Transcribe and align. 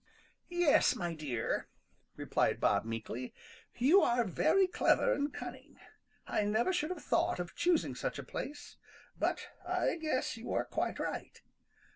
"Yes, 0.49 0.95
my 0.95 1.13
dear," 1.13 1.67
replied 2.15 2.59
Bob 2.59 2.85
meekly. 2.85 3.35
"You 3.77 4.01
are 4.01 4.23
very 4.23 4.65
clever 4.65 5.13
and 5.13 5.31
cunning. 5.31 5.77
I 6.25 6.43
never 6.43 6.73
should 6.73 6.89
have 6.89 7.03
thought 7.03 7.39
of 7.39 7.53
choosing 7.55 7.93
such 7.93 8.17
a 8.17 8.23
place, 8.23 8.77
but 9.15 9.49
I 9.63 9.97
guess 9.97 10.37
you 10.37 10.51
are 10.53 10.65
quite 10.65 10.97
right." 10.97 11.39